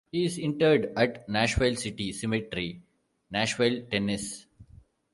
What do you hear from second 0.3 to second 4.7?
interred at Nashville City Cemetery, Nashville, Tennessee.